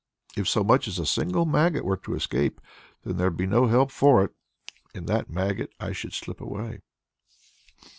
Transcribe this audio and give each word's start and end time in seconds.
If 0.35 0.47
so 0.49 0.63
much 0.63 0.87
as 0.87 0.97
a 0.97 1.05
single 1.05 1.45
maggot 1.45 1.85
were 1.85 1.95
to 1.95 2.15
escape, 2.15 2.59
then 3.03 3.17
there'd 3.17 3.37
be 3.37 3.45
no 3.45 3.67
help 3.67 3.91
for 3.91 4.23
it; 4.23 4.31
in 4.95 5.05
that 5.05 5.29
maggot 5.29 5.75
I 5.79 5.91
should 5.91 6.13
slip 6.13 6.41
away!" 6.41 6.81